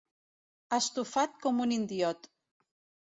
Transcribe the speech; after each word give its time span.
Estufat 0.77 1.37
com 1.45 1.61
un 1.67 1.75
indiot. 1.79 2.31